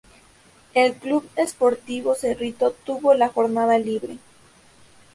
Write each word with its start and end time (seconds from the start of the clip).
El 0.73 0.95
Club 0.95 1.29
Sportivo 1.45 2.15
Cerrito 2.15 2.71
tuvo 2.85 3.13
la 3.13 3.29
jornada 3.29 3.77
libre. 3.77 4.17